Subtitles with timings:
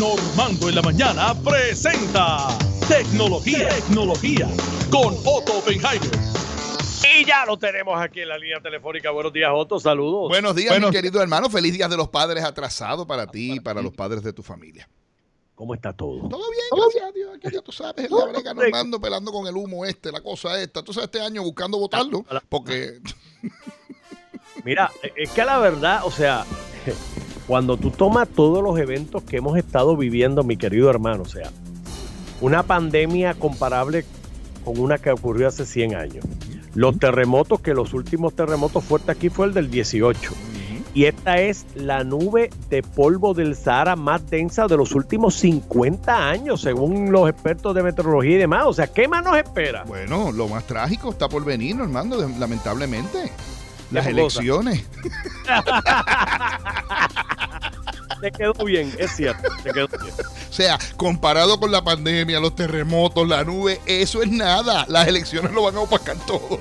[0.00, 2.48] Normando en la mañana presenta
[2.88, 4.48] Tecnología, Tecnología
[4.90, 6.10] con Otto Oppenheimer.
[7.04, 9.10] Y ya lo tenemos aquí en la línea telefónica.
[9.10, 9.78] Buenos días, Otto.
[9.78, 10.30] Saludos.
[10.30, 11.50] Buenos días, mi querido hermano.
[11.50, 14.88] Feliz Día de los Padres atrasado para ti y para los padres de tu familia.
[15.54, 16.30] ¿Cómo está todo?
[16.30, 17.36] Todo bien, gracias a Dios.
[17.36, 20.58] Aquí ya tú sabes, en la brega normando, pelando con el humo este, la cosa
[20.62, 20.82] esta.
[20.82, 23.00] Tú sabes, este año buscando votarlo, porque...
[24.64, 26.46] Mira, es que la verdad, o sea,
[27.50, 31.50] cuando tú tomas todos los eventos que hemos estado viviendo, mi querido hermano, o sea,
[32.40, 34.04] una pandemia comparable
[34.64, 36.24] con una que ocurrió hace 100 años.
[36.76, 40.30] Los terremotos, que los últimos terremotos fuertes aquí fue el del 18.
[40.94, 46.28] Y esta es la nube de polvo del Sahara más densa de los últimos 50
[46.28, 48.62] años, según los expertos de meteorología y demás.
[48.66, 49.82] O sea, ¿qué más nos espera?
[49.88, 53.32] Bueno, lo más trágico está por venir, Normando, lamentablemente.
[53.90, 54.84] Las elecciones.
[58.20, 60.14] te quedó bien, es cierto, te quedó bien.
[60.48, 64.84] O sea, comparado con la pandemia, los terremotos, la nube, eso es nada.
[64.88, 66.60] Las elecciones lo van a opacar todo.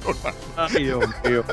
[0.56, 1.44] Ay, Dios mío.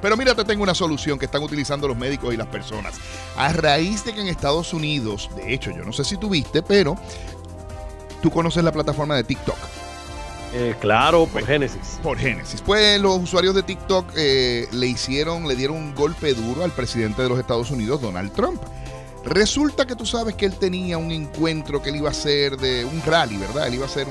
[0.00, 2.94] Pero mira, te tengo una solución que están utilizando los médicos y las personas.
[3.36, 6.62] A raíz de que en Estados Unidos, de hecho, yo no sé si tú viste,
[6.62, 6.96] pero
[8.22, 9.56] tú conoces la plataforma de TikTok.
[10.56, 11.98] Eh, claro, por Génesis.
[12.02, 12.62] Por Génesis.
[12.62, 17.22] Pues los usuarios de TikTok eh, le hicieron, le dieron un golpe duro al presidente
[17.22, 18.62] de los Estados Unidos, Donald Trump.
[19.24, 22.84] Resulta que tú sabes que él tenía un encuentro que él iba a hacer de
[22.84, 23.66] un rally, ¿verdad?
[23.66, 24.06] Él iba a hacer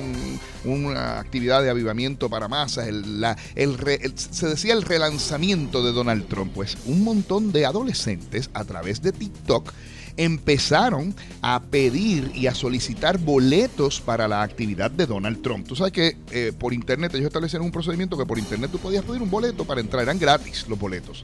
[0.65, 2.87] una actividad de avivamiento para masas.
[2.87, 6.53] se decía el relanzamiento de Donald Trump.
[6.53, 9.71] Pues un montón de adolescentes a través de TikTok
[10.17, 15.67] empezaron a pedir y a solicitar boletos para la actividad de Donald Trump.
[15.67, 19.03] Tú sabes que eh, por internet ellos establecieron un procedimiento que por internet tú podías
[19.03, 21.23] pedir un boleto para entrar, eran gratis los boletos.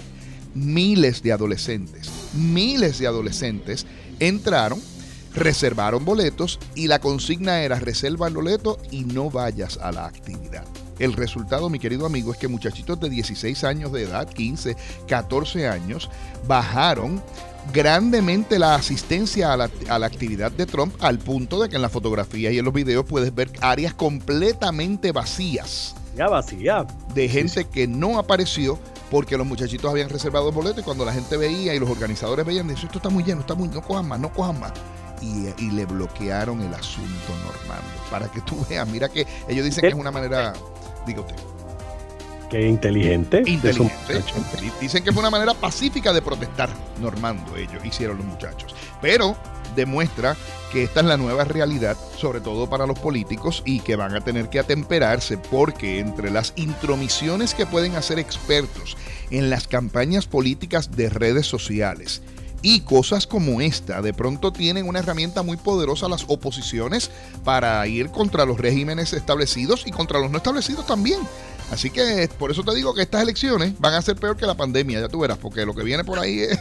[0.60, 3.86] Miles de adolescentes, miles de adolescentes
[4.20, 4.82] entraron,
[5.34, 10.66] reservaron boletos y la consigna era reserva el boleto y no vayas a la actividad.
[11.00, 14.76] El resultado, mi querido amigo, es que muchachitos de 16 años de edad, 15,
[15.08, 16.10] 14 años,
[16.46, 17.24] bajaron
[17.72, 22.52] grandemente la asistencia a la, actividad de Trump al punto de que en la fotografía
[22.52, 25.96] y en los videos puedes ver áreas completamente vacías.
[26.16, 26.86] Ya vacía.
[27.14, 31.38] De gente que no apareció porque los muchachitos habían reservado boletos y cuando la gente
[31.38, 34.20] veía y los organizadores veían, decían, esto está muy lleno, está muy, no cojan más,
[34.20, 34.74] no cojan más.
[35.22, 37.82] Y, y, le bloquearon el asunto normal.
[38.10, 40.54] Para que tú veas, mira que ellos dicen que es una manera,
[41.06, 41.36] diga usted.
[42.50, 43.44] Qué inteligente.
[43.46, 44.22] Inteligente.
[44.82, 48.76] Dicen que fue una manera pacífica de protestar, Normando, ellos hicieron los muchachos.
[49.02, 49.36] Pero
[49.76, 50.36] demuestra
[50.72, 54.22] que esta es la nueva realidad, sobre todo para los políticos, y que van a
[54.22, 58.98] tener que atemperarse porque entre las intromisiones que pueden hacer expertos
[59.32, 62.22] en las campañas políticas de redes sociales,
[62.62, 67.10] y cosas como esta de pronto tienen una herramienta muy poderosa las oposiciones
[67.44, 71.20] para ir contra los regímenes establecidos y contra los no establecidos también.
[71.72, 74.58] Así que por eso te digo que estas elecciones van a ser peor que la
[74.58, 76.60] pandemia, ya tú verás, porque lo que viene por ahí es...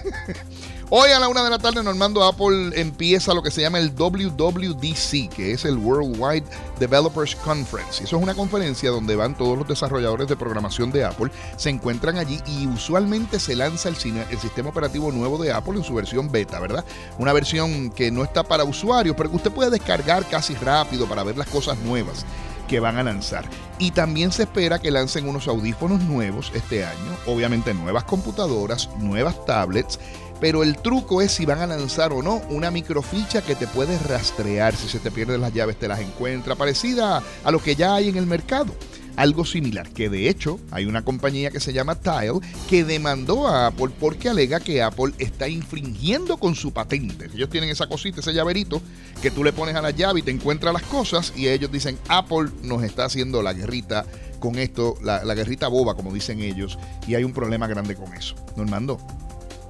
[0.91, 3.95] Hoy a la una de la tarde, Normando Apple empieza lo que se llama el
[3.95, 6.47] WWDC, que es el Worldwide
[6.81, 8.03] Developers Conference.
[8.03, 12.17] Eso es una conferencia donde van todos los desarrolladores de programación de Apple, se encuentran
[12.17, 13.97] allí y usualmente se lanza el,
[14.31, 16.87] el sistema operativo nuevo de Apple en su versión beta, ¿verdad?
[17.19, 21.23] Una versión que no está para usuarios, pero que usted puede descargar casi rápido para
[21.23, 22.25] ver las cosas nuevas
[22.69, 23.45] que van a lanzar.
[23.79, 29.45] Y también se espera que lancen unos audífonos nuevos este año, obviamente nuevas computadoras, nuevas
[29.45, 29.99] tablets,
[30.41, 33.99] pero el truco es si van a lanzar o no una microficha que te puede
[33.99, 37.95] rastrear, si se te pierden las llaves te las encuentra, parecida a lo que ya
[37.95, 38.75] hay en el mercado
[39.19, 42.39] algo similar, que de hecho hay una compañía que se llama Tile
[42.71, 47.29] que demandó a Apple porque alega que Apple está infringiendo con su patente.
[47.35, 48.81] Ellos tienen esa cosita, ese llaverito
[49.21, 51.99] que tú le pones a la llave y te encuentra las cosas y ellos dicen
[52.09, 54.07] Apple nos está haciendo la guerrita
[54.39, 56.79] con esto, la, guerrita boba como dicen ellos
[57.09, 58.37] y hay un problema grande con eso.
[58.57, 59.01] Normando.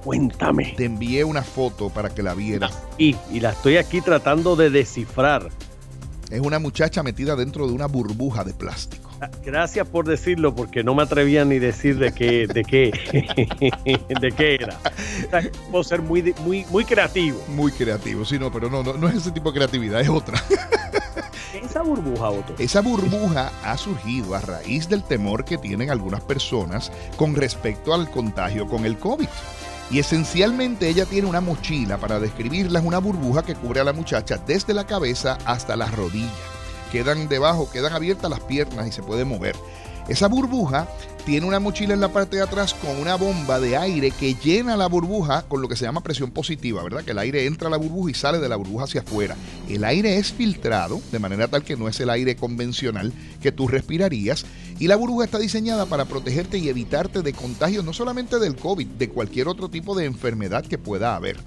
[0.03, 0.73] Cuéntame.
[0.77, 2.77] Te envié una foto para que la vieras.
[2.97, 5.49] Y, y la estoy aquí tratando de descifrar.
[6.29, 9.09] Es una muchacha metida dentro de una burbuja de plástico.
[9.43, 12.91] Gracias por decirlo, porque no me atrevía ni decir de qué, de qué,
[14.21, 14.79] de qué era.
[15.71, 17.43] puedo ser muy, muy, muy creativo.
[17.49, 20.41] Muy creativo, sí, no, pero no, no, es ese tipo de creatividad, es otra.
[21.63, 22.55] Esa burbuja, Otto.
[22.57, 28.09] Esa burbuja ha surgido a raíz del temor que tienen algunas personas con respecto al
[28.09, 29.27] contagio con el COVID.
[29.91, 33.93] Y esencialmente ella tiene una mochila, para describirla, es una burbuja que cubre a la
[33.93, 36.59] muchacha desde la cabeza hasta las rodillas
[36.89, 39.55] quedan debajo, quedan abiertas las piernas y se puede mover.
[40.09, 40.87] Esa burbuja
[41.23, 44.75] tiene una mochila en la parte de atrás con una bomba de aire que llena
[44.75, 47.03] la burbuja con lo que se llama presión positiva, ¿verdad?
[47.03, 49.35] Que el aire entra a la burbuja y sale de la burbuja hacia afuera.
[49.69, 53.67] El aire es filtrado de manera tal que no es el aire convencional que tú
[53.67, 54.47] respirarías
[54.79, 58.87] y la burbuja está diseñada para protegerte y evitarte de contagios no solamente del COVID,
[58.87, 61.37] de cualquier otro tipo de enfermedad que pueda haber.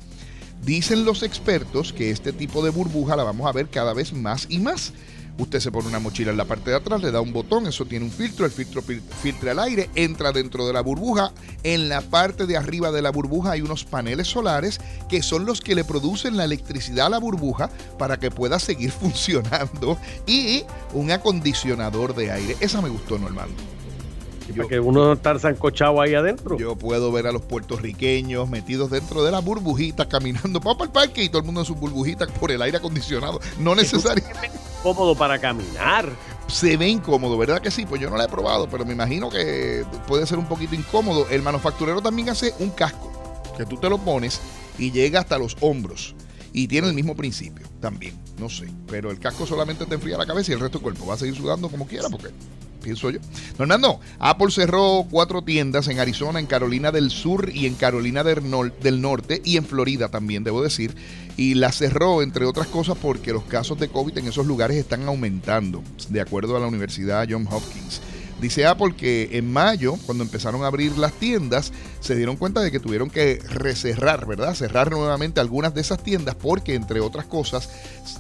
[0.64, 4.46] Dicen los expertos que este tipo de burbuja la vamos a ver cada vez más
[4.48, 4.92] y más.
[5.38, 7.86] Usted se pone una mochila en la parte de atrás, le da un botón, eso
[7.86, 11.32] tiene un filtro, el filtro filtra el aire, entra dentro de la burbuja.
[11.62, 15.60] En la parte de arriba de la burbuja hay unos paneles solares que son los
[15.60, 19.96] que le producen la electricidad a la burbuja para que pueda seguir funcionando
[20.26, 22.56] y un acondicionador de aire.
[22.60, 23.54] Esa me gustó, Normando.
[24.54, 26.58] Yo, que uno no estar zancochado ahí adentro.
[26.58, 31.22] Yo puedo ver a los puertorriqueños metidos dentro de la burbujita caminando para el parque
[31.22, 33.40] y todo el mundo en sus burbujitas por el aire acondicionado.
[33.58, 34.50] No necesariamente
[34.82, 36.08] cómodo para caminar.
[36.48, 37.86] Se ve incómodo, ¿verdad que sí?
[37.86, 41.26] Pues yo no lo he probado, pero me imagino que puede ser un poquito incómodo.
[41.30, 43.10] El manufacturero también hace un casco
[43.56, 44.40] que tú te lo pones
[44.78, 46.14] y llega hasta los hombros.
[46.52, 48.66] Y tiene el mismo principio también, no sé.
[48.88, 51.18] Pero el casco solamente te enfría la cabeza y el resto del cuerpo va a
[51.18, 52.28] seguir sudando como quiera porque
[52.82, 53.20] pienso yo.
[53.56, 59.00] Fernando, Apple cerró cuatro tiendas en Arizona, en Carolina del Sur y en Carolina del
[59.00, 60.94] Norte y en Florida también, debo decir.
[61.36, 65.06] Y la cerró, entre otras cosas, porque los casos de COVID en esos lugares están
[65.08, 68.00] aumentando, de acuerdo a la Universidad Johns Hopkins.
[68.42, 72.72] Dice Apple que en mayo, cuando empezaron a abrir las tiendas, se dieron cuenta de
[72.72, 74.52] que tuvieron que recerrar, ¿verdad?
[74.56, 77.70] Cerrar nuevamente algunas de esas tiendas porque, entre otras cosas,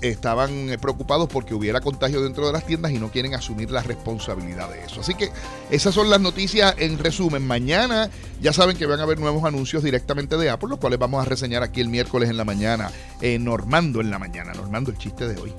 [0.00, 4.70] estaban preocupados porque hubiera contagio dentro de las tiendas y no quieren asumir la responsabilidad
[4.70, 5.00] de eso.
[5.00, 5.30] Así que
[5.72, 7.44] esas son las noticias en resumen.
[7.44, 8.08] Mañana
[8.40, 11.28] ya saben que van a haber nuevos anuncios directamente de Apple, los cuales vamos a
[11.28, 15.26] reseñar aquí el miércoles en la mañana, eh, Normando en la mañana, Normando el chiste
[15.26, 15.52] de hoy.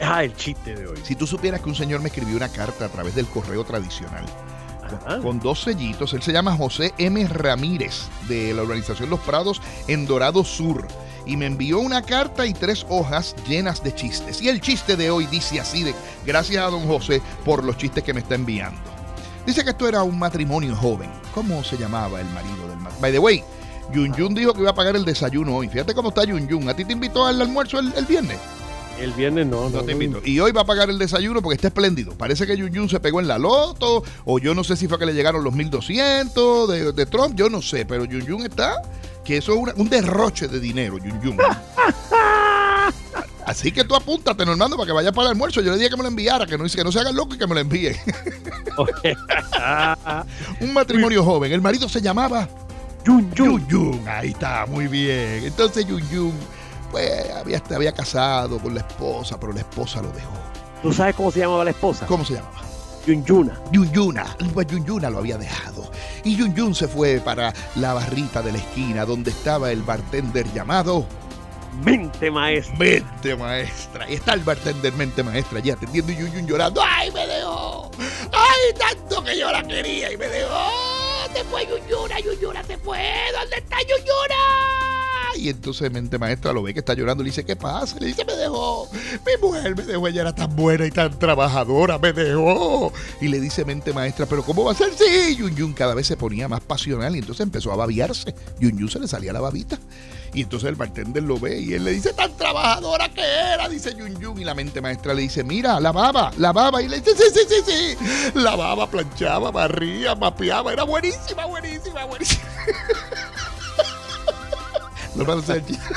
[0.00, 0.98] Ah, el chiste de hoy.
[1.02, 4.24] Si tú supieras que un señor me escribió una carta a través del correo tradicional,
[5.22, 7.26] con, dos sellitos, él se llama José M.
[7.26, 10.86] Ramírez, de la organización Los Prados en Dorado Sur,
[11.24, 14.40] y me envió una carta y tres hojas llenas de chistes.
[14.40, 15.94] Y el chiste de hoy dice así, de,
[16.24, 18.80] gracias a don José por los chistes que me está enviando.
[19.44, 21.10] Dice que esto era un matrimonio joven.
[21.34, 23.00] ¿Cómo se llamaba el marido del matrimonio?
[23.00, 23.44] By the way,
[23.92, 25.68] Yun Yun dijo que iba a pagar el desayuno hoy.
[25.68, 26.68] Fíjate cómo está Yun Yun.
[26.68, 28.38] ¿A ti te invitó al almuerzo el viernes?
[28.98, 30.20] El viernes no, no, te invito.
[30.24, 32.16] Y hoy va a pagar el desayuno porque está espléndido.
[32.16, 35.06] Parece que Yun se pegó en la loto, o yo no sé si fue que
[35.06, 38.80] le llegaron los 1200 de, de Trump, yo no sé, pero Yun está,
[39.24, 41.36] que eso es un derroche de dinero, Yun
[43.46, 45.60] Así que tú apúntate, Normando, para que vaya para el almuerzo.
[45.60, 47.38] Yo le dije que me lo enviara, que no, que no se haga loco y
[47.38, 47.94] que me lo envíe.
[50.60, 51.52] un matrimonio joven.
[51.52, 52.48] El marido se llamaba
[53.04, 53.32] Yun
[53.68, 54.02] Yun.
[54.08, 55.44] Ahí está, muy bien.
[55.44, 56.32] Entonces Yun Yun
[56.90, 60.32] pues había, había casado con la esposa, pero la esposa lo dejó.
[60.82, 62.06] ¿Tú sabes cómo se llamaba la esposa?
[62.06, 62.60] ¿Cómo se llamaba?
[63.06, 63.60] Yunyuna.
[63.70, 64.36] Yunyuna.
[64.52, 65.90] Pues Yunyuna lo había dejado.
[66.24, 71.06] Y Yunyun se fue para la barrita de la esquina donde estaba el bartender llamado
[71.84, 72.76] Mente Maestra.
[72.76, 74.10] Mente Maestra.
[74.10, 76.82] Y está el bartender Mente Maestra allí atendiendo y Yunyun llorando.
[76.82, 77.90] ¡Ay, me dejó!
[78.32, 80.70] ¡Ay, tanto que yo la quería y me dejó!
[81.32, 82.18] ¡Se fue Yunyuna!
[82.20, 82.98] ¡Yunyuna se fue!
[83.38, 84.85] ¿Dónde está Yunyuna?
[85.36, 87.98] Y entonces mente maestra lo ve que está llorando y le dice, ¿qué pasa?
[87.98, 88.88] Le dice, me dejó.
[88.92, 92.92] Mi mujer me dejó, ella era tan buena y tan trabajadora, me dejó.
[93.20, 94.92] Y le dice mente maestra, ¿pero cómo va a ser?
[94.94, 98.34] Sí, Yun Yun cada vez se ponía más pasional y entonces empezó a babiarse.
[98.60, 99.78] Yun Yun se le salía la babita.
[100.34, 103.94] Y entonces el bartender lo ve y él le dice, tan trabajadora que era, dice
[103.96, 104.40] Yun Yun.
[104.40, 106.82] Y la mente maestra le dice, mira, la baba, la baba.
[106.82, 108.32] Y le dice, sí, sí, sí, sí.
[108.34, 110.72] La baba planchaba, barría, mapeaba.
[110.72, 112.42] Era buenísima, buenísima, buenísima.
[115.16, 115.94] No me hacer chiste.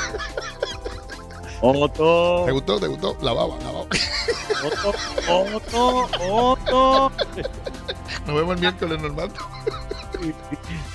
[1.60, 2.44] Otto.
[2.46, 2.80] ¿Te gustó?
[2.80, 3.16] ¿Te gustó?
[3.20, 3.86] La baba, la baba.
[4.64, 4.94] Otto,
[5.28, 7.12] Otto, Otto.
[8.26, 9.30] Nos vemos el miércoles normal.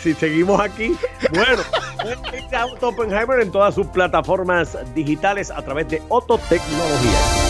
[0.01, 0.96] Si seguimos aquí,
[1.34, 1.63] bueno,
[2.74, 7.45] Otto Oppenheimer en todas sus plataformas digitales a través de Otto Tecnología.